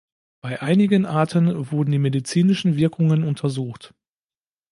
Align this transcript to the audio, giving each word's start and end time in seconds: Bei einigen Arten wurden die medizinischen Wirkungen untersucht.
Bei 0.41 0.63
einigen 0.63 1.05
Arten 1.05 1.69
wurden 1.71 1.91
die 1.91 1.99
medizinischen 1.99 2.75
Wirkungen 2.75 3.23
untersucht. 3.23 3.93